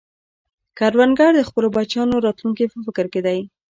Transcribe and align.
کروندګر 0.77 1.31
د 1.35 1.41
خپلو 1.49 1.67
بچیانو 1.75 2.23
راتلونکې 2.25 2.65
په 2.71 2.77
فکر 2.85 3.05
کې 3.13 3.21
دی 3.25 3.39